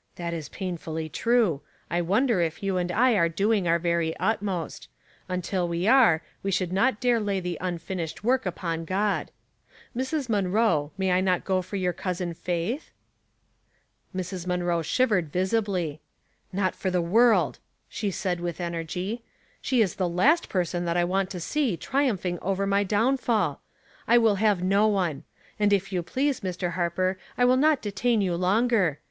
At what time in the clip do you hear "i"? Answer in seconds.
1.90-2.02, 2.92-3.14, 11.12-11.22, 20.98-21.04, 24.06-24.18, 27.38-27.46